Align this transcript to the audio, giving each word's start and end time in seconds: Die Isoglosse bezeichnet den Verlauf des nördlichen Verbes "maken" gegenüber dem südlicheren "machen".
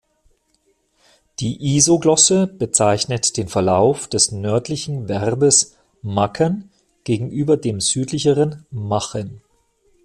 Die 1.39 1.75
Isoglosse 1.75 2.47
bezeichnet 2.47 3.37
den 3.37 3.47
Verlauf 3.49 4.07
des 4.07 4.31
nördlichen 4.31 5.05
Verbes 5.07 5.77
"maken" 6.01 6.71
gegenüber 7.03 7.55
dem 7.55 7.79
südlicheren 7.79 8.65
"machen". 8.71 9.43